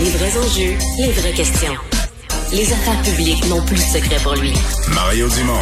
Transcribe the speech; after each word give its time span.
Les 0.00 0.10
vrais 0.10 0.36
enjeux, 0.38 0.74
les 0.98 1.12
vraies 1.12 1.32
questions. 1.32 1.72
Les 2.52 2.72
affaires 2.72 3.00
publiques 3.02 3.46
n'ont 3.48 3.64
plus 3.64 3.76
de 3.76 3.80
secret 3.80 4.16
pour 4.24 4.34
lui. 4.34 4.52
Mario 4.92 5.28
Dumont. 5.28 5.60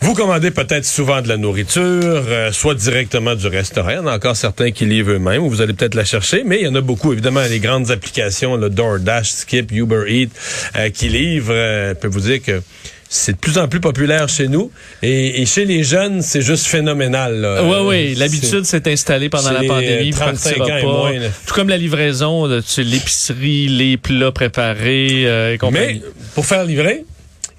Vous 0.00 0.14
commandez 0.14 0.50
peut-être 0.50 0.86
souvent 0.86 1.20
de 1.20 1.28
la 1.28 1.36
nourriture, 1.36 1.82
euh, 1.82 2.50
soit 2.50 2.74
directement 2.74 3.34
du 3.34 3.46
restaurant. 3.46 3.90
Il 3.90 3.96
y 3.96 3.98
en 3.98 4.06
a 4.06 4.16
encore 4.16 4.36
certains 4.36 4.70
qui 4.70 4.86
livrent 4.86 5.12
eux-mêmes, 5.12 5.42
ou 5.42 5.50
vous 5.50 5.60
allez 5.60 5.74
peut-être 5.74 5.94
la 5.94 6.06
chercher, 6.06 6.44
mais 6.46 6.60
il 6.60 6.64
y 6.64 6.68
en 6.68 6.74
a 6.74 6.80
beaucoup. 6.80 7.12
Évidemment, 7.12 7.42
les 7.42 7.60
grandes 7.60 7.90
applications, 7.90 8.56
le 8.56 8.70
DoorDash, 8.70 9.30
Skip, 9.30 9.70
Uber 9.70 10.04
Eats, 10.08 10.30
euh, 10.76 10.88
qui 10.88 11.10
livrent. 11.10 11.52
Euh, 11.52 11.90
je 11.90 12.00
peux 12.00 12.08
vous 12.08 12.20
dire 12.20 12.40
que 12.42 12.62
c'est 13.08 13.32
de 13.32 13.38
plus 13.38 13.58
en 13.58 13.68
plus 13.68 13.80
populaire 13.80 14.28
chez 14.28 14.48
nous. 14.48 14.70
Et, 15.02 15.46
chez 15.46 15.64
les 15.64 15.82
jeunes, 15.82 16.22
c'est 16.22 16.42
juste 16.42 16.66
phénoménal. 16.66 17.62
Oui, 17.64 17.76
oui. 17.84 18.14
L'habitude 18.14 18.64
s'est 18.64 18.90
installée 18.90 19.28
pendant 19.28 19.50
la 19.50 19.62
pandémie. 19.62 20.10
35 20.10 20.60
ans 20.60 20.66
et 20.66 20.82
moins. 20.82 21.12
Tout 21.46 21.54
comme 21.54 21.68
la 21.68 21.78
livraison, 21.78 22.46
l'épicerie, 22.46 23.68
les 23.68 23.96
plats 23.96 24.32
préparés 24.32 25.26
euh, 25.26 25.54
et 25.54 25.70
Mais 25.70 26.02
pour 26.34 26.46
faire 26.46 26.64
livrer, 26.64 27.04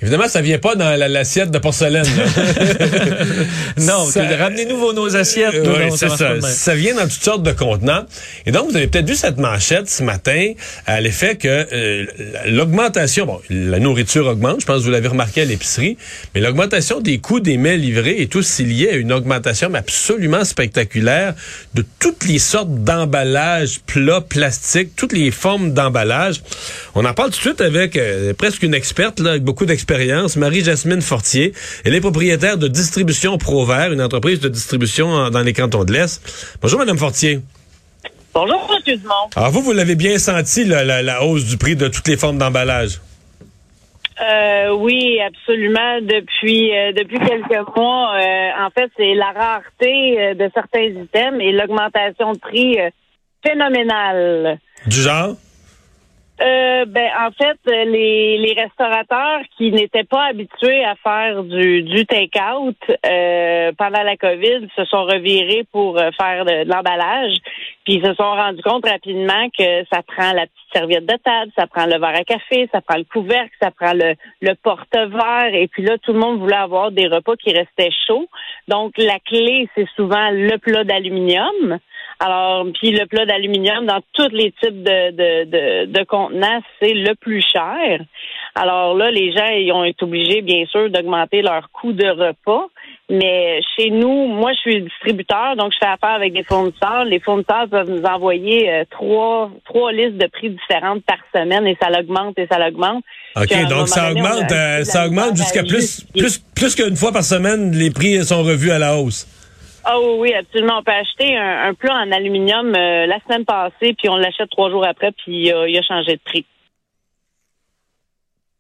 Évidemment, 0.02 0.30
ça 0.30 0.40
vient 0.40 0.60
pas 0.60 0.76
dans 0.76 0.98
l'assiette 0.98 1.52
de 1.52 1.58
porcelaine. 1.58 2.06
non, 3.80 4.06
ramenez-nous 4.06 4.78
vos 4.78 4.94
nos 4.94 5.18
assiettes. 5.18 5.56
oui, 5.56 5.92
c'est 5.94 6.10
ça. 6.10 6.40
Ça 6.40 6.74
vient 6.74 6.96
dans 6.96 7.04
toutes 7.04 7.24
sortes 7.24 7.44
de 7.44 7.52
contenants. 7.52 8.06
Et 8.46 8.52
donc, 8.52 8.70
vous 8.70 8.78
avez 8.78 8.88
peut-être 8.88 9.10
vu 9.10 9.16
cette 9.16 9.38
manchette 9.38 9.90
ce 9.90 10.04
matin 10.04 10.54
à 10.86 11.02
l'effet 11.02 11.36
que 11.36 11.48
euh, 11.48 12.06
l'augmentation, 12.46 13.26
bon, 13.26 13.42
la 13.50 13.80
nourriture 13.80 14.28
augmente, 14.28 14.62
je 14.62 14.66
pense 14.66 14.80
que 14.80 14.84
vous 14.84 14.92
l'avez 14.92 15.10
remarqué 15.10 15.42
à 15.42 15.46
l'épicerie, 15.46 15.98
mais 16.34 16.40
l'augmentation 16.40 17.02
des 17.02 17.18
coûts 17.18 17.42
des 17.42 17.58
mets 17.58 17.76
livrés 17.76 18.22
est 18.22 18.36
aussi 18.38 18.64
liée 18.64 18.90
à 18.92 18.96
une 18.96 19.12
augmentation 19.12 19.74
absolument 19.74 20.46
spectaculaire 20.46 21.34
de 21.74 21.84
toutes 22.00 22.26
les 22.26 22.40
sortes 22.40 22.74
d'emballages, 22.74 23.82
plats, 23.86 24.22
plastiques, 24.22 24.96
toutes 24.96 25.14
les 25.14 25.32
formes 25.32 25.74
d'emballage. 25.74 26.42
On 26.96 27.04
en 27.04 27.14
parle 27.14 27.32
tout 27.32 27.38
de 27.38 27.42
suite 27.42 27.62
avec 27.62 27.98
euh, 27.98 28.34
presque 28.34 28.64
une 28.64 28.74
experte, 28.74 29.20
là, 29.20 29.32
avec 29.32 29.44
beaucoup 29.44 29.66
Marie-Jasmine 30.38 31.02
Fortier. 31.02 31.54
Elle 31.86 31.96
est 31.96 32.02
propriétaire 32.02 32.58
de 32.58 32.68
Distribution 32.68 33.38
Provert, 33.38 33.92
une 33.92 34.02
entreprise 34.02 34.40
de 34.40 34.50
distribution 34.50 35.30
dans 35.30 35.42
les 35.42 35.54
cantons 35.54 35.84
de 35.84 35.94
l'Est. 35.94 36.58
Bonjour, 36.62 36.80
Madame 36.80 36.98
Fortier. 36.98 37.40
Bonjour, 38.34 38.70
M. 38.70 38.98
Dumont. 38.98 39.14
Alors, 39.36 39.50
vous, 39.52 39.62
vous 39.62 39.74
l'avez 39.74 39.96
bien 39.96 40.18
senti, 40.18 40.64
la, 40.66 41.24
hausse 41.24 41.46
du 41.46 41.58
prix 41.58 41.76
de 41.76 41.88
toutes 41.88 42.08
les 42.08 42.18
formes 42.18 42.38
d'emballage? 42.38 43.02
Euh, 44.22 44.76
oui, 44.76 45.20
absolument. 45.26 46.02
Depuis 46.02 46.76
euh, 46.76 46.92
depuis 46.92 47.20
quelques 47.20 47.76
mois, 47.76 48.14
euh, 48.16 48.66
en 48.66 48.70
fait, 48.70 48.92
c'est 48.98 49.14
la 49.14 49.32
rareté 49.32 50.36
de 50.36 50.52
certains 50.54 50.84
items 50.84 51.42
et 51.42 51.52
l'augmentation 51.54 52.34
de 52.34 52.40
prix 52.40 52.78
phénoménale. 53.46 54.60
Du 54.86 55.02
genre? 55.02 55.36
Euh, 56.42 56.86
ben, 56.86 57.10
en 57.20 57.32
fait, 57.32 57.60
les, 57.66 58.38
les 58.38 58.54
restaurateurs 58.54 59.42
qui 59.58 59.72
n'étaient 59.72 60.06
pas 60.06 60.28
habitués 60.28 60.86
à 60.86 60.96
faire 60.96 61.44
du, 61.44 61.84
du 61.84 62.06
take-out 62.06 62.78
euh, 63.06 63.72
pendant 63.78 64.04
la 64.04 64.16
COVID 64.16 64.68
se 64.74 64.86
sont 64.86 65.04
revirés 65.04 65.66
pour 65.72 65.98
euh, 66.00 66.12
faire 66.18 66.46
de, 66.46 66.64
l'emballage. 66.66 67.36
Puis 67.84 67.96
ils 67.96 68.06
se 68.06 68.14
sont 68.14 68.24
rendus 68.24 68.62
compte 68.62 68.88
rapidement 68.88 69.50
que 69.58 69.84
ça 69.92 70.02
prend 70.02 70.32
la 70.32 70.48
petite 70.48 70.74
serviette 70.74 71.06
de 71.06 71.18
table, 71.18 71.52
ça 71.58 71.68
prend 71.68 71.86
le 71.86 72.00
verre 72.00 72.16
à 72.16 72.24
café, 72.24 72.70
ça 72.72 72.80
prend 72.80 72.98
le 72.98 73.04
couvercle, 73.04 73.56
ça 73.62 73.72
prend 73.72 73.94
le, 73.94 74.16
le 74.42 74.54
porte-verre. 74.56 75.54
Et 75.54 75.68
puis 75.68 75.84
là, 75.84 75.98
tout 75.98 76.14
le 76.14 76.20
monde 76.20 76.40
voulait 76.40 76.56
avoir 76.56 76.92
des 76.92 77.08
repas 77.08 77.36
qui 77.36 77.52
restaient 77.52 77.92
chauds. 78.08 78.30
Donc, 78.70 78.94
la 78.98 79.20
clé, 79.20 79.68
c'est 79.76 79.88
souvent 79.96 80.30
le 80.32 80.58
plat 80.58 80.86
d'aluminium. 80.86 81.80
Alors, 82.20 82.66
puis 82.74 82.92
le 82.92 83.06
plat 83.06 83.26
d'aluminium 83.26 83.86
dans 83.86 84.02
tous 84.14 84.30
les 84.34 84.52
types 84.62 84.84
de, 84.84 85.12
de, 85.12 85.46
de, 85.46 85.86
de 85.86 86.04
contenants, 86.04 86.62
c'est 86.80 86.94
le 86.94 87.16
plus 87.16 87.42
cher. 87.42 88.02
Alors 88.56 88.94
là, 88.96 89.10
les 89.10 89.32
gens 89.32 89.48
ils 89.48 89.72
ont 89.72 89.86
été 89.86 90.04
obligés, 90.04 90.42
bien 90.42 90.66
sûr, 90.66 90.90
d'augmenter 90.90 91.42
leur 91.42 91.70
coût 91.72 91.94
de 91.94 92.08
repas. 92.08 92.68
Mais 93.10 93.62
chez 93.76 93.90
nous, 93.90 94.28
moi, 94.28 94.52
je 94.54 94.60
suis 94.60 94.82
distributeur, 94.84 95.56
donc 95.56 95.72
je 95.74 95.78
fais 95.80 95.92
affaire 95.92 96.16
avec 96.16 96.34
des 96.34 96.44
fournisseurs. 96.44 97.06
Les 97.06 97.20
fournisseurs 97.20 97.68
peuvent 97.68 97.90
nous 97.90 98.04
envoyer 98.04 98.70
euh, 98.70 98.84
trois, 98.92 99.50
trois 99.66 99.92
listes 99.92 100.18
de 100.18 100.28
prix 100.28 100.52
différentes 100.52 101.04
par 101.06 101.18
semaine 101.34 101.66
et 101.66 101.78
ça 101.82 101.90
l'augmente 101.90 102.38
et 102.38 102.48
ça 102.52 102.60
l'augmente. 102.60 103.04
OK, 103.36 103.68
donc 103.68 103.88
ça 103.88 104.12
augmente, 104.12 104.52
euh, 104.52 104.84
ça 104.84 105.08
augmente 105.08 105.38
jusqu'à 105.38 105.64
plus, 105.64 106.06
plus, 106.16 106.38
plus 106.54 106.76
qu'une 106.76 106.96
fois 106.96 107.12
par 107.12 107.24
semaine, 107.24 107.72
les 107.72 107.90
prix 107.90 108.24
sont 108.24 108.44
revus 108.44 108.72
à 108.72 108.78
la 108.78 108.98
hausse. 108.98 109.26
Ah 109.84 110.00
oui, 110.00 110.34
absolument. 110.34 110.80
On 110.80 110.84
peut 110.84 110.92
acheter 110.92 111.38
un, 111.38 111.74
plat 111.74 111.96
en 111.96 112.12
aluminium 112.12 112.74
euh, 112.76 113.06
la 113.06 113.20
semaine 113.22 113.46
passée, 113.46 113.94
puis 113.98 114.10
on 114.10 114.18
l'achète 114.18 114.50
trois 114.50 114.70
jours 114.70 114.86
après, 114.86 115.12
puis 115.12 115.52
euh, 115.52 115.70
il 115.70 115.78
a 115.78 115.82
changé 115.82 116.16
de 116.16 116.22
prix. 116.24 116.46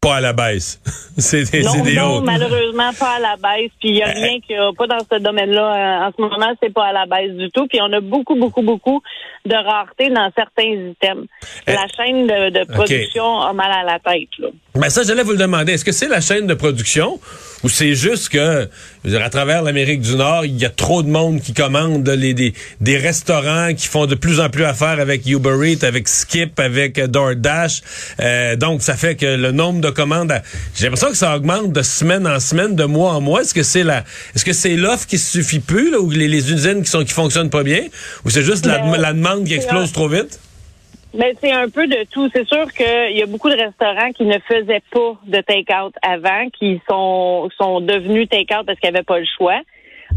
Pas 0.01 0.15
à 0.15 0.21
la 0.21 0.31
baisse. 0.31 0.81
c'est 1.17 1.51
des, 1.51 1.61
non, 1.61 1.83
non, 1.83 2.21
malheureusement, 2.21 2.91
pas 2.97 3.15
à 3.15 3.19
la 3.19 3.35
baisse. 3.35 3.71
Puis 3.79 3.89
il 3.89 3.93
n'y 3.95 4.03
a 4.03 4.07
euh, 4.07 4.13
rien 4.13 4.39
qui 4.39 4.55
a 4.55 4.71
pas 4.71 4.87
dans 4.87 4.99
ce 4.99 5.19
domaine-là. 5.19 6.07
En 6.07 6.11
ce 6.15 6.21
moment, 6.21 6.53
c'est 6.63 6.73
pas 6.73 6.85
à 6.85 6.93
la 6.93 7.05
baisse 7.05 7.35
du 7.35 7.51
tout. 7.51 7.67
Puis 7.67 7.79
on 7.81 7.91
a 7.91 7.99
beaucoup, 7.99 8.35
beaucoup, 8.35 8.61
beaucoup 8.61 9.01
de 9.45 9.55
rareté 9.55 10.09
dans 10.09 10.31
certains 10.35 10.63
items. 10.63 11.27
La 11.67 11.85
chaîne 11.97 12.27
de, 12.27 12.63
production 12.73 13.41
a 13.41 13.51
mal 13.51 13.71
à 13.71 13.83
la 13.83 13.99
tête. 13.99 14.29
Là. 14.39 14.47
Ben 14.79 14.89
ça, 14.89 15.03
j'allais 15.03 15.23
vous 15.23 15.31
le 15.31 15.37
demander. 15.37 15.73
Est-ce 15.73 15.83
que 15.83 15.91
c'est 15.91 16.07
la 16.07 16.21
chaîne 16.21 16.47
de 16.47 16.53
production 16.53 17.19
ou 17.63 17.69
c'est 17.69 17.95
juste 17.95 18.29
que, 18.29 18.69
à 19.13 19.29
travers 19.29 19.61
l'Amérique 19.61 19.99
du 19.99 20.15
Nord, 20.15 20.45
il 20.45 20.55
y 20.55 20.63
a 20.63 20.69
trop 20.69 21.03
de 21.03 21.09
monde 21.09 21.41
qui 21.41 21.53
commande 21.53 22.07
les, 22.07 22.33
des, 22.33 22.53
des 22.79 22.97
restaurants 22.97 23.73
qui 23.73 23.87
font 23.87 24.05
de 24.05 24.15
plus 24.15 24.39
en 24.39 24.49
plus 24.49 24.63
affaire 24.63 25.01
avec 25.01 25.25
Uber 25.25 25.57
Eats, 25.69 25.85
avec 25.85 26.07
Skip, 26.07 26.57
avec 26.61 26.97
DoorDash. 26.97 27.81
Euh, 28.21 28.55
donc, 28.55 28.81
ça 28.81 28.95
fait 28.95 29.17
que 29.17 29.25
le 29.25 29.51
nombre 29.51 29.81
de 29.81 29.89
commandes, 29.89 30.33
j'ai 30.77 30.85
l'impression 30.85 31.09
que 31.09 31.17
ça 31.17 31.35
augmente 31.35 31.73
de 31.73 31.81
semaine 31.81 32.25
en 32.25 32.39
semaine, 32.39 32.73
de 32.73 32.85
mois 32.85 33.11
en 33.11 33.19
mois. 33.19 33.41
Est-ce 33.41 33.53
que 33.53 33.63
c'est 33.63 33.83
la, 33.83 34.05
est-ce 34.33 34.45
que 34.45 34.53
c'est 34.53 34.77
l'offre 34.77 35.07
qui 35.07 35.17
suffit 35.17 35.59
plus, 35.59 35.91
là, 35.91 35.99
ou 35.99 36.09
les, 36.09 36.29
les, 36.29 36.53
usines 36.53 36.83
qui 36.83 36.89
sont 36.89 37.03
qui 37.03 37.13
fonctionnent 37.13 37.49
pas 37.49 37.63
bien, 37.63 37.81
ou 38.23 38.29
c'est 38.29 38.43
juste 38.43 38.65
la, 38.65 38.79
ben, 38.79 38.95
la 38.95 39.11
demande 39.11 39.43
qui 39.43 39.55
explose 39.55 39.91
trop 39.91 40.07
vite? 40.07 40.39
Mais 41.13 41.33
c'est 41.41 41.51
un 41.51 41.69
peu 41.69 41.87
de 41.87 42.05
tout. 42.11 42.29
C'est 42.33 42.47
sûr 42.47 42.71
qu'il 42.71 43.17
y 43.17 43.21
a 43.21 43.25
beaucoup 43.25 43.49
de 43.49 43.55
restaurants 43.55 44.11
qui 44.11 44.25
ne 44.25 44.37
faisaient 44.39 44.83
pas 44.91 45.17
de 45.25 45.41
take-out 45.41 45.93
avant, 46.01 46.49
qui 46.49 46.79
sont, 46.87 47.49
sont 47.57 47.81
devenus 47.81 48.29
take-out 48.29 48.65
parce 48.65 48.79
qu'ils 48.79 48.91
n'avaient 48.91 49.03
pas 49.03 49.19
le 49.19 49.25
choix. 49.37 49.59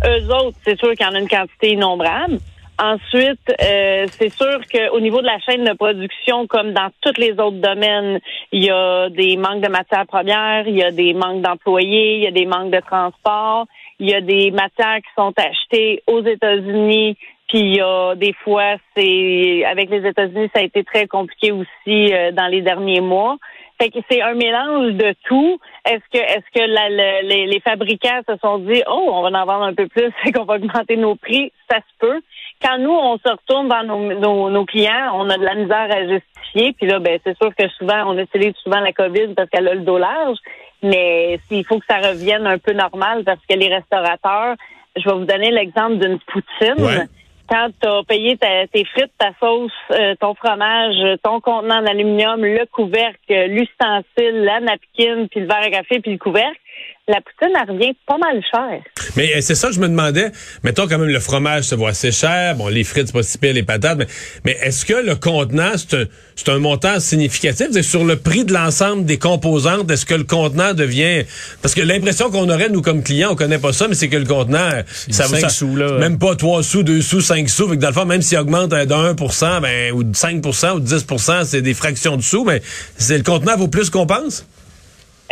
Eux 0.04 0.34
autres, 0.34 0.56
c'est 0.64 0.78
sûr 0.78 0.92
qu'il 0.92 1.06
y 1.06 1.08
en 1.08 1.14
a 1.14 1.20
une 1.20 1.28
quantité 1.28 1.72
innombrable. 1.72 2.38
Ensuite, 2.78 3.54
euh, 3.62 4.06
c'est 4.10 4.30
sûr 4.30 4.58
qu'au 4.70 4.98
niveau 4.98 5.20
de 5.20 5.26
la 5.26 5.38
chaîne 5.40 5.64
de 5.64 5.72
production, 5.74 6.46
comme 6.46 6.72
dans 6.72 6.88
tous 7.02 7.18
les 7.18 7.32
autres 7.32 7.60
domaines, 7.60 8.18
il 8.50 8.64
y 8.64 8.70
a 8.70 9.08
des 9.10 9.36
manques 9.36 9.60
de 9.60 9.68
matières 9.68 10.06
premières, 10.06 10.66
il 10.66 10.76
y 10.76 10.82
a 10.82 10.90
des 10.90 11.14
manques 11.14 11.42
d'employés, 11.42 12.16
il 12.16 12.22
y 12.22 12.26
a 12.26 12.32
des 12.32 12.46
manques 12.46 12.72
de 12.72 12.80
transport, 12.80 13.66
il 14.00 14.10
y 14.10 14.14
a 14.14 14.20
des 14.20 14.50
matières 14.50 14.96
qui 14.96 15.10
sont 15.16 15.32
achetées 15.36 16.02
aux 16.06 16.22
États-Unis 16.24 17.16
puis 17.52 17.60
il 17.60 17.76
y 17.76 17.80
a 17.82 18.14
des 18.14 18.32
fois, 18.44 18.76
c'est 18.96 19.62
avec 19.66 19.90
les 19.90 20.08
États-Unis, 20.08 20.48
ça 20.54 20.62
a 20.62 20.64
été 20.64 20.84
très 20.84 21.06
compliqué 21.06 21.52
aussi 21.52 22.14
euh, 22.14 22.32
dans 22.32 22.46
les 22.46 22.62
derniers 22.62 23.02
mois. 23.02 23.36
Fait 23.78 23.90
que 23.90 23.98
c'est 24.10 24.22
un 24.22 24.32
mélange 24.32 24.92
de 24.94 25.14
tout. 25.24 25.60
Est-ce 25.84 26.02
que 26.10 26.16
est-ce 26.16 26.46
que 26.54 27.26
les, 27.28 27.46
les, 27.46 27.60
fabricants 27.60 28.22
se 28.26 28.38
sont 28.38 28.56
dit 28.56 28.82
oh 28.88 29.06
on 29.12 29.20
va 29.20 29.42
en 29.42 29.44
vendre 29.44 29.64
un 29.64 29.74
peu 29.74 29.86
plus 29.86 30.10
et 30.24 30.32
qu'on 30.32 30.44
va 30.44 30.54
augmenter 30.54 30.96
nos 30.96 31.14
prix? 31.14 31.52
Ça 31.70 31.76
se 31.80 31.98
peut. 31.98 32.22
Quand 32.62 32.78
nous 32.78 32.90
on 32.90 33.18
se 33.18 33.30
retourne 33.30 33.68
vers 33.68 33.84
nos, 33.84 34.48
nos, 34.48 34.64
clients, 34.64 35.10
on 35.12 35.28
a 35.28 35.36
de 35.36 35.44
la 35.44 35.54
misère 35.54 35.88
à 35.90 36.08
justifier. 36.08 36.72
Puis 36.72 36.86
là, 36.86 37.00
ben 37.00 37.18
c'est 37.22 37.36
sûr 37.36 37.54
que 37.54 37.68
souvent 37.76 38.04
on 38.06 38.16
utilise 38.16 38.54
souvent 38.64 38.80
la 38.80 38.94
COVID 38.94 39.34
parce 39.36 39.50
qu'elle 39.50 39.68
a 39.68 39.74
le 39.74 39.80
dos 39.80 39.98
large. 39.98 40.38
Mais 40.82 41.38
s'il 41.48 41.66
faut 41.66 41.78
que 41.78 41.86
ça 41.86 41.98
revienne 41.98 42.46
un 42.46 42.56
peu 42.56 42.72
normal 42.72 43.24
parce 43.24 43.44
que 43.46 43.58
les 43.58 43.68
restaurateurs, 43.68 44.56
je 44.96 45.06
vais 45.06 45.16
vous 45.16 45.26
donner 45.26 45.50
l'exemple 45.50 45.98
d'une 45.98 46.18
poutine 46.20 47.08
quand 47.48 47.68
tu 47.80 47.88
as 47.88 48.02
payé 48.04 48.36
tes 48.36 48.84
frites, 48.84 49.12
ta 49.18 49.32
sauce, 49.40 49.72
euh, 49.90 50.14
ton 50.20 50.34
fromage, 50.34 51.18
ton 51.22 51.40
contenant 51.40 51.82
en 51.82 51.86
aluminium, 51.86 52.42
le 52.42 52.66
couvercle, 52.66 53.46
l'ustensile, 53.48 54.44
la 54.44 54.60
napkin, 54.60 55.26
puis 55.30 55.40
le 55.40 55.46
verre 55.46 55.64
à 55.64 55.70
café, 55.70 56.00
puis 56.00 56.12
le 56.12 56.18
couvercle, 56.18 56.58
la 57.08 57.20
poutine, 57.20 57.56
elle 57.60 57.74
revient 57.74 57.96
pas 58.06 58.16
mal 58.16 58.40
cher. 58.48 58.80
Mais 59.16 59.34
euh, 59.34 59.40
c'est 59.40 59.56
ça 59.56 59.68
que 59.68 59.74
je 59.74 59.80
me 59.80 59.88
demandais. 59.88 60.30
Mettons 60.62 60.86
quand 60.86 60.98
même 60.98 61.08
le 61.08 61.18
fromage 61.18 61.64
se 61.64 61.74
voit 61.74 61.90
assez 61.90 62.12
cher. 62.12 62.54
Bon, 62.54 62.68
les 62.68 62.84
frites, 62.84 63.08
c'est 63.08 63.12
pas 63.12 63.24
si 63.24 63.38
pire, 63.38 63.54
les 63.54 63.64
patates. 63.64 63.98
Mais, 64.44 64.56
est-ce 64.62 64.84
que 64.84 64.94
le 64.94 65.16
contenant, 65.16 65.72
c'est 65.76 66.48
un, 66.48 66.58
montant 66.58 67.00
significatif? 67.00 67.80
Sur 67.80 68.04
le 68.04 68.16
prix 68.16 68.44
de 68.44 68.52
l'ensemble 68.52 69.04
des 69.04 69.18
composantes, 69.18 69.90
est-ce 69.90 70.06
que 70.06 70.14
le 70.14 70.24
contenant 70.24 70.74
devient... 70.74 71.24
Parce 71.60 71.74
que 71.74 71.80
l'impression 71.80 72.30
qu'on 72.30 72.48
aurait, 72.48 72.68
nous, 72.68 72.82
comme 72.82 73.02
clients, 73.02 73.32
on 73.32 73.36
connaît 73.36 73.58
pas 73.58 73.72
ça, 73.72 73.88
mais 73.88 73.94
c'est 73.94 74.08
que 74.08 74.16
le 74.16 74.26
contenant, 74.26 74.70
ça 75.10 75.26
vaut... 75.26 75.48
sous, 75.48 75.74
là. 75.74 75.98
Même 75.98 76.18
pas 76.18 76.36
3 76.36 76.62
sous, 76.62 76.84
2 76.84 77.02
sous, 77.02 77.20
5 77.20 77.48
sous. 77.48 77.68
Fait 77.68 77.76
que 77.76 77.82
dans 77.82 77.88
le 77.88 77.94
fond, 77.94 78.04
même 78.04 78.22
s'il 78.22 78.38
augmente 78.38 78.70
de 78.70 78.76
1% 78.76 79.60
ben, 79.60 79.92
ou 79.92 80.04
de 80.04 80.14
5 80.14 80.36
ou 80.36 80.50
10% 80.80 81.44
c'est 81.44 81.62
des 81.62 81.74
fractions 81.74 82.16
de 82.16 82.22
sous, 82.22 82.44
mais 82.44 82.62
c'est 82.96 83.16
le 83.16 83.24
contenant 83.24 83.56
vaut 83.56 83.68
plus 83.68 83.90
qu'on 83.90 84.06
pense? 84.06 84.46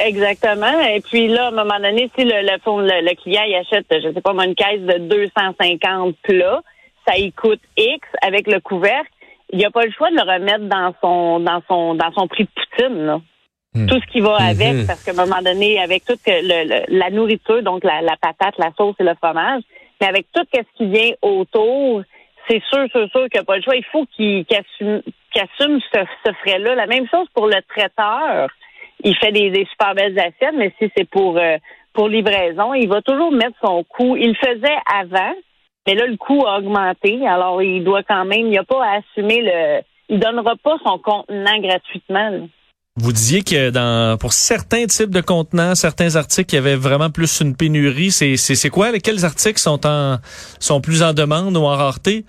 Exactement. 0.05 0.81
Et 0.81 1.01
puis 1.01 1.29
là, 1.29 1.47
à 1.47 1.49
un 1.49 1.51
moment 1.53 1.79
donné, 1.79 2.11
si 2.17 2.25
le, 2.25 2.41
le, 2.43 3.01
le, 3.03 3.15
client 3.23 3.43
il 3.47 3.55
achète, 3.55 3.87
je 3.91 4.13
sais 4.13 4.21
pas, 4.21 4.33
une 4.45 4.55
caisse 4.55 4.81
de 4.81 4.99
250 4.99 6.17
plats, 6.23 6.63
ça 7.07 7.17
y 7.17 7.33
coûte 7.33 7.61
X 7.77 8.07
avec 8.23 8.47
le 8.47 8.61
couvercle. 8.61 9.11
il 9.53 9.59
n'y 9.59 9.65
a 9.65 9.71
pas 9.71 9.85
le 9.85 9.91
choix 9.93 10.11
de 10.11 10.17
le 10.17 10.23
remettre 10.23 10.65
dans 10.67 10.95
son 11.03 11.41
dans 11.41 11.63
son 11.69 11.95
dans 11.95 12.13
son 12.13 12.29
prix 12.29 12.45
de 12.45 12.51
poutine. 12.55 13.05
Là. 13.07 13.21
Hmm. 13.75 13.87
Tout 13.87 14.01
ce 14.01 14.07
qui 14.13 14.21
va 14.21 14.37
avec, 14.37 14.73
Mhm. 14.75 14.87
parce 14.87 15.03
qu'à 15.05 15.13
un 15.13 15.25
moment 15.27 15.43
donné, 15.43 15.81
avec 15.81 16.05
toute 16.05 16.21
le, 16.27 16.65
le- 16.69 16.85
la 16.99 17.11
nourriture, 17.11 17.63
donc 17.63 17.85
la, 17.85 18.01
la 18.03 18.17
patate, 18.17 18.55
la 18.59 18.71
sauce 18.77 18.97
et 18.99 19.05
le 19.05 19.15
fromage, 19.15 19.63
mais 20.01 20.09
avec 20.09 20.27
tout 20.33 20.45
ce 20.53 20.61
qui 20.77 20.87
vient 20.87 21.11
autour, 21.23 22.03
c'est 22.49 22.63
sûr, 22.71 22.85
sûr, 22.91 23.09
sûr 23.11 23.29
qu'il 23.29 23.39
n'y 23.39 23.41
a 23.41 23.45
pas 23.45 23.57
le 23.57 23.63
choix. 23.63 23.77
Il 23.77 23.85
faut 23.93 24.07
qu'il 24.17 24.45
assume, 24.51 25.03
qu'il 25.33 25.43
assume 25.43 25.79
ce, 25.93 26.01
ce 26.25 26.33
frais-là. 26.43 26.75
La 26.75 26.87
même 26.87 27.07
chose 27.09 27.29
pour 27.35 27.47
le 27.47 27.61
traiteur. 27.69 28.49
Il 29.05 29.17
fait 29.17 29.33
des, 29.33 29.67
super 29.71 29.95
belles 29.95 30.19
assiettes, 30.19 30.55
mais 30.57 30.73
si 30.79 30.91
c'est 30.97 31.09
pour 31.09 31.39
euh, 31.39 31.57
pour 31.93 32.09
livraison, 32.09 32.75
il 32.75 32.89
va 32.89 33.03
toujours 33.03 33.33
mettre 33.33 33.57
son 33.63 33.85
coût. 33.85 34.17
Il 34.17 34.29
le 34.29 34.35
faisait 34.35 34.79
avant, 34.87 35.35
mais 35.87 35.95
là, 35.95 36.07
le 36.07 36.17
coût 36.17 36.45
a 36.47 36.59
augmenté. 36.59 37.27
Alors, 37.27 37.63
il 37.63 37.83
doit 37.83 38.03
quand 38.03 38.25
même, 38.25 38.47
il 38.47 38.53
n'a 38.53 38.65
pas 38.65 38.85
à 38.85 38.99
assumer 38.99 39.43
le. 39.43 39.81
Il 40.09 40.19
donnera 40.19 40.55
pas 40.57 40.77
son 40.85 40.99
contenant 40.99 41.59
gratuitement. 41.61 42.49
Vous 42.97 43.13
disiez 43.13 43.43
que 43.43 43.71
dans 43.71 44.19
pour 44.19 44.33
certains 44.33 44.87
types 44.87 45.11
de 45.11 45.21
contenants, 45.21 45.75
certains 45.75 46.17
articles, 46.17 46.53
il 46.53 46.57
y 46.57 46.59
avait 46.59 46.75
vraiment 46.75 47.11
plus 47.11 47.41
une 47.41 47.57
pénurie. 47.57 48.11
C'est 48.11 48.37
c'est 48.37 48.57
c'est 48.57 48.71
quoi? 48.71 48.91
Quels 48.99 49.25
articles 49.25 49.61
sont 49.61 49.87
en 49.87 50.17
sont 50.59 50.81
plus 50.81 51.03
en 51.03 51.15
demande 51.15 51.57
ou 51.57 51.61
en 51.61 51.77
rareté? 51.77 52.25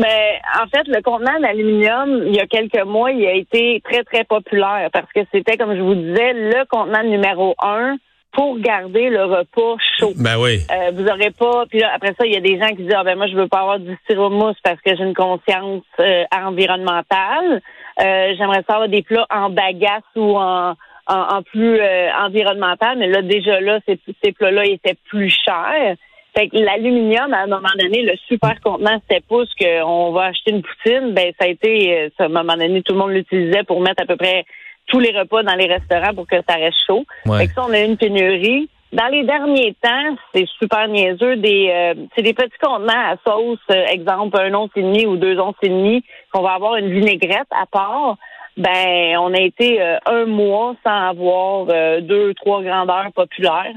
Ben, 0.00 0.62
en 0.62 0.66
fait, 0.68 0.88
le 0.88 1.02
contenant 1.02 1.38
d'aluminium, 1.40 2.22
il 2.26 2.34
y 2.34 2.40
a 2.40 2.46
quelques 2.46 2.84
mois, 2.84 3.10
il 3.10 3.26
a 3.26 3.34
été 3.34 3.82
très, 3.84 4.02
très 4.02 4.24
populaire 4.24 4.88
parce 4.92 5.12
que 5.12 5.20
c'était, 5.30 5.58
comme 5.58 5.76
je 5.76 5.82
vous 5.82 5.94
disais, 5.94 6.32
le 6.32 6.64
contenant 6.70 7.02
numéro 7.02 7.54
un 7.62 7.96
pour 8.32 8.58
garder 8.60 9.10
le 9.10 9.24
repas 9.24 9.76
chaud. 9.98 10.12
Ben 10.16 10.38
oui. 10.38 10.60
Euh, 10.70 10.92
vous 10.94 11.06
aurez 11.06 11.30
pas. 11.32 11.64
Puis 11.68 11.80
là, 11.80 11.90
après 11.94 12.14
ça, 12.18 12.24
il 12.24 12.32
y 12.32 12.36
a 12.36 12.40
des 12.40 12.58
gens 12.58 12.68
qui 12.68 12.84
disent 12.84 12.94
ah 12.96 13.02
ben 13.04 13.16
moi 13.16 13.26
je 13.26 13.34
veux 13.34 13.48
pas 13.48 13.60
avoir 13.60 13.80
du 13.80 13.94
styromousse 14.04 14.56
parce 14.62 14.80
que 14.80 14.94
j'ai 14.96 15.02
une 15.02 15.14
conscience 15.14 15.82
euh, 15.98 16.24
environnementale. 16.32 17.60
Euh, 18.00 18.34
J'aimerais 18.38 18.62
savoir 18.68 18.88
des 18.88 19.02
plats 19.02 19.26
en 19.30 19.50
bagasse 19.50 20.04
ou 20.14 20.38
en 20.38 20.74
en, 21.08 21.36
en 21.38 21.42
plus 21.42 21.80
euh, 21.80 22.08
environnemental, 22.20 22.98
mais 22.98 23.08
là 23.08 23.20
déjà 23.22 23.60
là 23.60 23.80
ces, 23.86 23.98
ces 24.22 24.32
plats-là 24.32 24.64
étaient 24.64 24.96
plus 25.08 25.30
chers. 25.44 25.96
Fait 26.40 26.48
que 26.48 26.56
l'aluminium, 26.56 27.34
à 27.34 27.42
un 27.42 27.46
moment 27.48 27.68
donné, 27.78 28.00
le 28.00 28.14
super 28.26 28.58
contenant 28.62 28.98
7 29.10 29.24
pouces 29.28 29.52
qu'on 29.60 30.12
va 30.12 30.26
acheter 30.26 30.52
une 30.52 30.62
poutine, 30.62 31.12
ben 31.12 31.34
ça 31.38 31.44
a 31.44 31.48
été, 31.48 31.94
euh, 31.94 32.08
à 32.18 32.24
un 32.24 32.28
moment 32.28 32.54
donné, 32.54 32.80
tout 32.80 32.94
le 32.94 32.98
monde 32.98 33.10
l'utilisait 33.10 33.62
pour 33.64 33.82
mettre 33.82 34.02
à 34.02 34.06
peu 34.06 34.16
près 34.16 34.46
tous 34.86 35.00
les 35.00 35.10
repas 35.10 35.42
dans 35.42 35.54
les 35.54 35.66
restaurants 35.66 36.14
pour 36.14 36.26
que 36.26 36.36
ça 36.48 36.54
reste 36.54 36.78
chaud. 36.86 37.04
Ouais. 37.26 37.40
Fait 37.40 37.48
que 37.48 37.52
ça, 37.52 37.66
on 37.68 37.72
a 37.74 37.80
eu 37.80 37.84
une 37.84 37.98
pénurie. 37.98 38.70
Dans 38.94 39.08
les 39.08 39.22
derniers 39.24 39.76
temps, 39.82 40.16
c'est 40.34 40.46
super 40.58 40.88
niaiseux, 40.88 41.36
des 41.36 41.70
euh, 41.70 42.06
c'est 42.16 42.22
des 42.22 42.32
petits 42.32 42.58
contenants 42.58 42.88
à 42.88 43.16
sauce, 43.26 43.58
euh, 43.70 43.84
exemple 43.92 44.40
un 44.40 44.54
once 44.54 44.70
et 44.76 44.82
demi 44.82 45.04
ou 45.04 45.16
deux 45.16 45.38
onces 45.38 45.56
et 45.62 45.68
demi, 45.68 46.02
qu'on 46.32 46.40
va 46.40 46.52
avoir 46.52 46.76
une 46.76 46.90
vinaigrette 46.90 47.48
à 47.50 47.66
part. 47.66 48.16
Ben, 48.56 49.16
on 49.18 49.32
a 49.32 49.40
été 49.40 49.80
euh, 49.80 49.98
un 50.06 50.24
mois 50.24 50.74
sans 50.84 51.08
avoir 51.10 51.66
euh, 51.68 52.00
deux, 52.00 52.34
trois 52.34 52.62
grandeurs 52.62 53.12
populaires, 53.14 53.74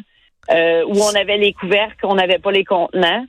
euh, 0.52 0.84
où 0.86 0.94
on 0.98 1.16
avait 1.16 1.38
les 1.38 1.54
couvercles, 1.54 2.06
on 2.06 2.16
n'avait 2.16 2.40
pas 2.40 2.52
les 2.52 2.66
contenants. 2.66 3.26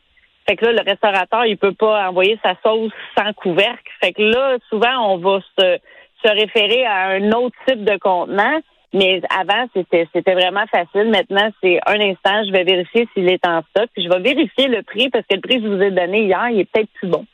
Fait 0.48 0.56
que 0.56 0.66
là, 0.66 0.72
le 0.72 0.90
restaurateur, 0.90 1.46
il 1.46 1.56
peut 1.56 1.72
pas 1.72 2.08
envoyer 2.08 2.38
sa 2.42 2.54
sauce 2.62 2.92
sans 3.16 3.32
couvercle. 3.32 3.90
Fait 4.00 4.12
que 4.12 4.22
là, 4.22 4.58
souvent, 4.68 5.14
on 5.14 5.18
va 5.18 5.40
se, 5.58 5.78
se 6.24 6.30
référer 6.30 6.84
à 6.84 7.08
un 7.08 7.32
autre 7.32 7.56
type 7.66 7.84
de 7.84 7.96
contenant. 7.98 8.60
Mais 8.92 9.20
avant, 9.36 9.66
c'était 9.74 10.06
c'était 10.12 10.34
vraiment 10.34 10.66
facile. 10.70 11.10
Maintenant, 11.10 11.50
c'est 11.60 11.80
un 11.86 12.00
instant, 12.00 12.44
je 12.46 12.52
vais 12.52 12.62
vérifier 12.62 13.08
s'il 13.12 13.28
est 13.28 13.44
en 13.44 13.62
stock. 13.70 13.88
Puis 13.92 14.04
je 14.04 14.08
vais 14.08 14.20
vérifier 14.20 14.68
le 14.68 14.82
prix 14.82 15.10
parce 15.10 15.24
que 15.26 15.34
le 15.34 15.40
prix 15.40 15.56
que 15.56 15.64
je 15.64 15.74
vous 15.74 15.82
ai 15.82 15.90
donné 15.90 16.24
hier, 16.24 16.48
il 16.50 16.60
est 16.60 16.70
peut-être 16.70 16.90
plus 16.94 17.08
bon. 17.08 17.26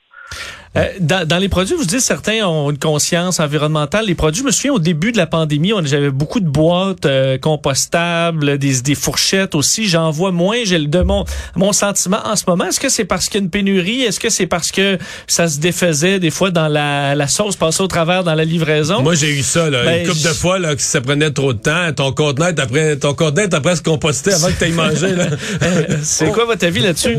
Euh, 0.76 0.86
dans, 1.00 1.26
dans 1.26 1.38
les 1.38 1.48
produits, 1.48 1.74
vous 1.74 1.84
dites 1.84 1.98
certains 2.00 2.46
ont 2.46 2.70
une 2.70 2.78
conscience 2.78 3.40
environnementale. 3.40 4.06
Les 4.06 4.14
produits, 4.14 4.42
je 4.42 4.46
me 4.46 4.52
souviens 4.52 4.72
au 4.72 4.78
début 4.78 5.10
de 5.10 5.16
la 5.16 5.26
pandémie, 5.26 5.72
on 5.72 5.84
j'avais 5.84 6.10
beaucoup 6.10 6.38
de 6.38 6.48
boîtes 6.48 7.06
euh, 7.06 7.38
compostables, 7.38 8.56
des, 8.56 8.80
des 8.80 8.94
fourchettes 8.94 9.56
aussi. 9.56 9.88
J'en 9.88 10.12
vois 10.12 10.30
moins. 10.30 10.58
J'ai 10.64 10.78
le 10.78 10.86
de 10.86 11.00
mon 11.02 11.24
mon 11.56 11.72
sentiment 11.72 12.20
en 12.24 12.36
ce 12.36 12.44
moment. 12.46 12.66
Est-ce 12.66 12.78
que 12.78 12.88
c'est 12.88 13.04
parce 13.04 13.28
qu'il 13.28 13.40
y 13.40 13.42
a 13.42 13.44
une 13.44 13.50
pénurie? 13.50 14.02
Est-ce 14.02 14.20
que 14.20 14.30
c'est 14.30 14.46
parce 14.46 14.70
que 14.70 14.96
ça 15.26 15.48
se 15.48 15.58
défaisait 15.58 16.20
des 16.20 16.30
fois 16.30 16.52
dans 16.52 16.68
la, 16.68 17.16
la 17.16 17.26
sauce 17.26 17.56
passée 17.56 17.82
au 17.82 17.88
travers 17.88 18.22
dans 18.22 18.34
la 18.34 18.44
livraison? 18.44 19.02
Moi, 19.02 19.14
j'ai 19.16 19.36
eu 19.36 19.42
ça, 19.42 19.70
là, 19.70 19.82
Ben, 19.84 20.02
une 20.02 20.08
couple 20.08 20.22
de 20.22 20.34
fois, 20.34 20.60
là, 20.60 20.76
que 20.76 20.82
ça 20.82 21.00
prenait 21.00 21.32
trop 21.32 21.52
de 21.52 21.58
temps. 21.58 21.92
Ton 21.92 22.12
contenant 22.12 22.46
est 22.46 22.60
après, 22.60 22.96
ton 22.96 23.14
contenant 23.14 23.42
est 23.42 23.60
presque 23.60 23.84
composté 23.84 24.32
avant 24.32 24.48
que 24.48 24.58
tu 24.58 24.64
aies 24.66 24.70
mangé, 24.70 25.16
là. 25.16 25.26
C'est 26.02 26.30
quoi 26.30 26.44
votre 26.44 26.64
avis 26.64 26.80
là-dessus? 26.80 27.18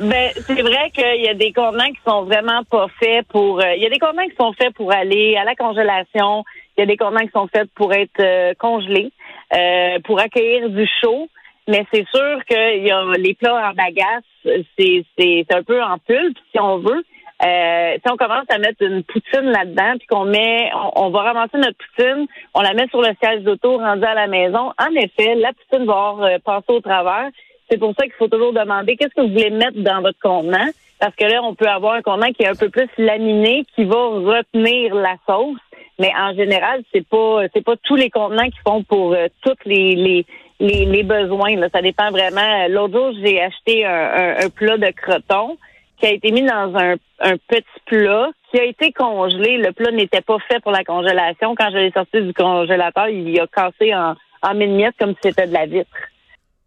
Ben, 0.00 0.30
c'est 0.34 0.62
vrai 0.62 0.90
qu'il 0.94 1.22
y 1.22 1.28
a 1.28 1.34
des 1.34 1.52
contenants 1.52 1.88
qui 1.88 2.00
sont 2.06 2.22
vraiment 2.22 2.62
pas 2.70 2.86
faits 3.00 3.26
pour. 3.28 3.60
euh, 3.60 3.74
Il 3.74 3.82
y 3.82 3.86
a 3.86 3.90
des 3.90 3.98
contenants 3.98 4.28
qui 4.28 4.36
sont 4.36 4.52
faits 4.52 4.72
pour 4.74 4.92
aller 4.92 5.36
à 5.36 5.44
la 5.44 5.56
congélation. 5.56 6.44
Il 6.76 6.80
y 6.80 6.82
a 6.84 6.86
des 6.86 6.96
contenants 6.96 7.26
qui 7.26 7.32
sont 7.32 7.48
faits 7.48 7.68
pour 7.74 7.92
être 7.92 8.20
euh, 8.20 8.54
congelés, 8.58 9.10
euh, 9.54 9.98
pour 10.04 10.20
accueillir 10.20 10.70
du 10.70 10.86
chaud. 11.02 11.28
Mais 11.66 11.84
c'est 11.92 12.06
sûr 12.14 12.44
que 12.48 12.78
y 12.78 12.90
a 12.90 13.04
les 13.18 13.34
plats 13.34 13.70
en 13.70 13.74
bagasse, 13.74 14.62
c'est 14.78 15.04
c'est 15.18 15.46
un 15.52 15.62
peu 15.64 15.82
en 15.82 15.98
pulpe 15.98 16.38
si 16.52 16.60
on 16.60 16.78
veut. 16.78 17.04
Euh, 17.44 17.96
si 18.04 18.12
on 18.12 18.16
commence 18.16 18.46
à 18.50 18.58
mettre 18.58 18.82
une 18.82 19.04
poutine 19.04 19.50
là-dedans, 19.50 19.96
puis 19.98 20.06
qu'on 20.08 20.24
met, 20.24 20.70
on, 20.74 21.04
on 21.06 21.10
va 21.10 21.22
ramasser 21.22 21.56
notre 21.58 21.76
poutine, 21.76 22.26
on 22.54 22.62
la 22.62 22.74
met 22.74 22.88
sur 22.88 23.00
le 23.00 23.10
siège 23.22 23.42
d'auto 23.42 23.78
rendu 23.78 24.04
à 24.04 24.14
la 24.14 24.26
maison. 24.26 24.72
En 24.78 24.94
effet, 24.96 25.34
la 25.36 25.52
poutine 25.52 25.86
va 25.86 25.92
avoir, 25.92 26.22
euh, 26.22 26.38
passer 26.44 26.72
au 26.72 26.80
travers. 26.80 27.28
C'est 27.70 27.78
pour 27.78 27.94
ça 27.98 28.04
qu'il 28.04 28.14
faut 28.14 28.28
toujours 28.28 28.52
demander 28.52 28.96
qu'est-ce 28.96 29.14
que 29.14 29.20
vous 29.20 29.32
voulez 29.32 29.50
mettre 29.50 29.78
dans 29.78 30.00
votre 30.00 30.18
contenant, 30.20 30.68
parce 30.98 31.14
que 31.14 31.24
là, 31.24 31.42
on 31.42 31.54
peut 31.54 31.68
avoir 31.68 31.94
un 31.94 32.02
contenant 32.02 32.32
qui 32.32 32.42
est 32.42 32.48
un 32.48 32.54
peu 32.54 32.70
plus 32.70 32.88
laminé, 32.98 33.64
qui 33.74 33.84
va 33.84 33.96
retenir 33.96 34.94
la 34.94 35.16
sauce. 35.26 35.60
Mais 36.00 36.10
en 36.16 36.32
général, 36.32 36.82
c'est 36.92 37.06
pas 37.06 37.42
c'est 37.52 37.64
pas 37.64 37.74
tous 37.82 37.96
les 37.96 38.08
contenants 38.08 38.48
qui 38.48 38.58
font 38.66 38.82
pour 38.84 39.14
euh, 39.14 39.26
tous 39.42 39.56
les, 39.64 39.96
les 39.96 40.26
les, 40.60 40.84
les 40.86 41.02
besoins. 41.02 41.56
Là. 41.56 41.68
Ça 41.72 41.82
dépend 41.82 42.10
vraiment. 42.10 42.68
L'autre 42.68 42.94
jour, 42.94 43.12
j'ai 43.22 43.40
acheté 43.40 43.84
un, 43.84 43.90
un, 43.90 44.46
un 44.46 44.48
plat 44.48 44.76
de 44.76 44.90
croton 44.90 45.56
qui 45.98 46.06
a 46.06 46.12
été 46.12 46.30
mis 46.30 46.42
dans 46.42 46.72
un, 46.76 46.94
un 47.20 47.36
petit 47.48 47.80
plat 47.86 48.28
qui 48.50 48.60
a 48.60 48.64
été 48.64 48.92
congelé. 48.92 49.58
Le 49.58 49.72
plat 49.72 49.90
n'était 49.90 50.20
pas 50.20 50.38
fait 50.48 50.60
pour 50.60 50.72
la 50.72 50.84
congélation. 50.84 51.54
Quand 51.56 51.70
je 51.72 51.78
l'ai 51.78 51.90
sorti 51.90 52.22
du 52.22 52.32
congélateur, 52.32 53.08
il 53.08 53.38
a 53.40 53.46
cassé 53.48 53.92
en, 53.94 54.14
en 54.42 54.54
mille 54.54 54.70
miettes 54.70 54.94
comme 54.98 55.14
si 55.14 55.18
c'était 55.24 55.48
de 55.48 55.52
la 55.52 55.66
vitre. 55.66 55.90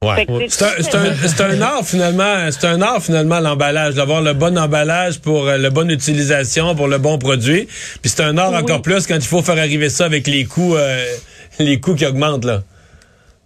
Ouais. 0.03 0.25
C'est- 0.47 0.63
un, 0.65 0.69
c'est 0.79 0.95
un, 0.95 1.13
c'est 1.13 1.43
un 1.43 1.61
art 1.61 1.83
finalement, 1.83 2.49
c'est 2.49 2.65
un 2.65 2.81
art 2.81 3.03
finalement 3.03 3.39
l'emballage, 3.39 3.93
d'avoir 3.93 4.23
le 4.23 4.33
bon 4.33 4.57
emballage 4.57 5.21
pour 5.21 5.47
euh, 5.47 5.59
la 5.59 5.69
bonne 5.69 5.91
utilisation, 5.91 6.73
pour 6.73 6.87
le 6.87 6.97
bon 6.97 7.19
produit. 7.19 7.65
Puis 8.01 8.09
c'est 8.09 8.23
un 8.23 8.35
art 8.39 8.49
Oui. 8.51 8.57
encore 8.57 8.81
plus 8.81 9.05
quand 9.05 9.13
il 9.13 9.21
faut 9.21 9.43
faire 9.43 9.59
arriver 9.59 9.89
ça 9.89 10.05
avec 10.05 10.25
les 10.25 10.45
coûts, 10.45 10.75
euh, 10.75 11.05
les 11.59 11.79
coûts 11.79 11.93
qui 11.93 12.07
augmentent 12.07 12.45
là. 12.45 12.61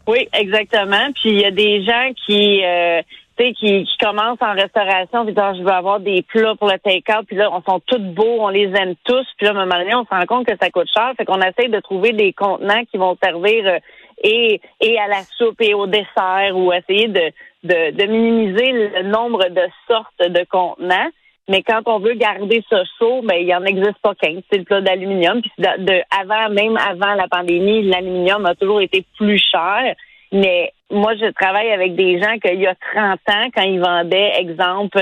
Oui, 0.08 0.30
exactement. 0.32 1.12
Puis 1.22 1.32
il 1.32 1.42
y 1.42 1.46
a 1.46 1.52
des 1.52 1.84
gens 1.84 2.12
qui, 2.26 2.64
euh, 2.64 3.02
tu 3.38 3.44
sais, 3.48 3.52
qui, 3.52 3.84
qui 3.84 3.98
commencent 4.00 4.40
en 4.42 4.54
restauration, 4.54 5.26
puis 5.26 5.34
disent, 5.34 5.44
Ah, 5.44 5.54
je 5.58 5.62
veux 5.62 5.72
avoir 5.74 6.00
des 6.00 6.22
plats 6.22 6.56
pour 6.58 6.70
le 6.70 6.80
take-out, 6.80 7.26
puis 7.28 7.36
là, 7.36 7.50
on 7.52 7.62
sont 7.70 7.82
tous 7.86 8.00
beaux, 8.00 8.38
on 8.40 8.48
les 8.48 8.72
aime 8.82 8.94
tous, 9.04 9.26
puis 9.38 9.46
là, 9.46 9.50
à 9.52 9.56
un 9.56 9.66
moment 9.66 9.78
donné, 9.78 9.94
on 9.94 10.06
se 10.06 10.10
rend 10.10 10.26
compte 10.26 10.48
que 10.48 10.54
ça 10.58 10.70
coûte 10.70 10.88
cher, 10.94 11.12
fait 11.18 11.26
qu'on 11.26 11.42
essaye 11.42 11.68
de 11.70 11.82
trouver 11.82 12.14
des 12.14 12.32
contenants 12.32 12.84
qui 12.90 12.98
vont 12.98 13.18
servir 13.22 13.66
euh, 13.66 13.80
et, 14.24 14.62
et 14.82 15.00
à 15.00 15.08
la 15.08 15.22
soupe 15.38 15.62
et 15.62 15.74
au 15.74 15.88
dessert, 15.88 16.52
ou 16.56 16.72
essayer 16.74 17.08
de, 17.08 17.32
de, 17.64 17.92
de 17.92 18.06
minimiser 18.06 18.72
le 18.72 19.04
nombre 19.04 19.48
de 19.50 19.62
sortes 19.88 20.20
de 20.20 20.46
contenants. 20.50 21.10
Mais 21.48 21.62
quand 21.62 21.82
on 21.86 22.00
veut 22.00 22.16
garder 22.16 22.64
ça 22.70 22.82
chaud, 22.98 23.22
ben 23.24 23.36
il 23.40 23.48
y 23.48 23.54
en 23.56 23.64
existe 23.66 24.00
pas 24.02 24.16
15. 24.16 24.42
C'est 24.52 24.58
le 24.58 24.64
plat 24.64 24.82
d'aluminium. 24.82 25.42
Puis 25.42 25.52
de, 25.60 25.84
de- 25.86 26.02
avant, 26.10 26.50
même 26.50 26.76
avant 26.78 27.14
la 27.14 27.28
pandémie, 27.28 27.84
l'aluminium 27.84 28.46
a 28.48 28.56
toujours 28.56 28.82
été 28.82 29.06
plus 29.18 29.38
cher. 29.52 29.94
Mais 30.32 30.72
moi, 30.90 31.14
je 31.16 31.32
travaille 31.32 31.72
avec 31.72 31.96
des 31.96 32.20
gens 32.20 32.38
qu'il 32.40 32.60
y 32.60 32.66
a 32.68 32.76
30 32.96 33.20
ans, 33.30 33.50
quand 33.56 33.62
ils 33.62 33.80
vendaient, 33.80 34.32
exemple, 34.40 35.00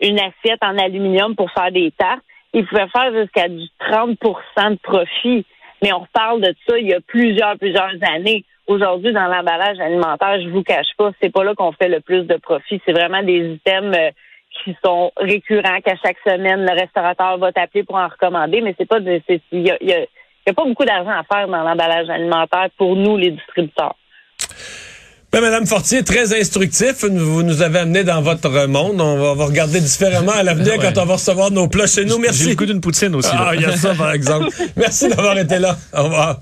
une 0.00 0.18
assiette 0.18 0.62
en 0.62 0.76
aluminium 0.78 1.36
pour 1.36 1.50
faire 1.52 1.70
des 1.70 1.92
tartes, 1.92 2.22
ils 2.52 2.66
pouvaient 2.66 2.88
faire 2.88 3.12
jusqu'à 3.12 3.48
du 3.48 3.64
30% 3.88 4.70
de 4.70 4.78
profit. 4.82 5.46
Mais 5.82 5.92
on 5.92 6.00
reparle 6.00 6.40
de 6.40 6.54
ça 6.68 6.76
il 6.78 6.88
y 6.88 6.94
a 6.94 7.00
plusieurs, 7.06 7.56
plusieurs 7.56 7.92
années. 8.14 8.44
Aujourd'hui, 8.66 9.12
dans 9.12 9.26
l'emballage 9.26 9.78
alimentaire, 9.80 10.40
je 10.42 10.48
vous 10.48 10.62
cache 10.62 10.86
pas, 10.96 11.10
c'est 11.22 11.30
pas 11.32 11.44
là 11.44 11.54
qu'on 11.54 11.72
fait 11.72 11.88
le 11.88 12.00
plus 12.00 12.22
de 12.24 12.36
profit. 12.36 12.80
C'est 12.86 12.92
vraiment 12.92 13.22
des 13.22 13.54
items 13.54 13.96
euh, 13.96 14.10
qui 14.64 14.74
sont 14.84 15.12
récurrents, 15.16 15.80
qu'à 15.84 15.96
chaque 16.02 16.16
semaine, 16.26 16.64
le 16.64 16.80
restaurateur 16.80 17.36
va 17.38 17.52
t'appeler 17.52 17.84
pour 17.84 17.96
en 17.96 18.08
recommander, 18.08 18.60
mais 18.62 18.74
c'est 18.78 18.88
pas 18.88 19.00
de, 19.00 19.20
c'est, 19.28 19.40
il 19.52 19.66
y 19.66 19.70
a, 19.70 19.76
y 19.82 19.92
a- 19.92 20.00
il 20.46 20.50
y 20.50 20.50
a 20.50 20.54
pas 20.54 20.64
beaucoup 20.64 20.84
d'argent 20.84 21.10
à 21.10 21.22
faire 21.24 21.48
dans 21.48 21.62
l'emballage 21.62 22.08
alimentaire 22.10 22.68
pour 22.76 22.96
nous, 22.96 23.16
les 23.16 23.30
distributeurs. 23.32 23.94
Ben, 25.32 25.40
Madame 25.40 25.66
Fortier, 25.66 26.04
très 26.04 26.38
instructif. 26.38 27.02
Vous 27.04 27.42
nous 27.42 27.60
avez 27.62 27.80
amené 27.80 28.04
dans 28.04 28.20
votre 28.22 28.48
monde. 28.68 29.00
On 29.00 29.16
va, 29.16 29.32
on 29.32 29.34
va 29.34 29.46
regarder 29.46 29.80
différemment 29.80 30.30
à 30.32 30.42
l'avenir 30.44 30.74
Ouais. 30.78 30.92
quand 30.94 31.02
on 31.02 31.06
va 31.06 31.14
recevoir 31.14 31.50
nos 31.50 31.66
plats 31.66 31.86
chez 31.88 32.04
nous. 32.04 32.16
J'ai 32.16 32.20
Merci. 32.20 32.48
le 32.50 32.54
goût 32.54 32.66
d'une 32.66 32.80
poutine 32.80 33.14
aussi. 33.16 33.34
là. 33.34 33.46
Ah, 33.48 33.54
il 33.56 33.62
y 33.62 33.64
a 33.64 33.72
ça, 33.72 33.94
par 33.94 34.12
exemple. 34.12 34.46
Merci 34.76 35.08
d'avoir 35.08 35.36
été 35.38 35.58
là. 35.58 35.74
Au 35.92 36.04
revoir. 36.04 36.36